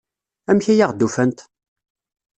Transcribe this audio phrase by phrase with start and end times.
[0.49, 1.39] Amek ay aɣ-d-ufant?